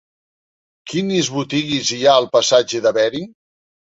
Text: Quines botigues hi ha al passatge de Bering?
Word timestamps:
Quines 0.93 1.29
botigues 1.35 1.91
hi 1.97 2.01
ha 2.09 2.17
al 2.21 2.29
passatge 2.37 2.83
de 2.87 2.95
Bering? 2.99 3.31